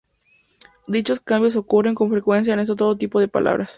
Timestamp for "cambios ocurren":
1.19-1.93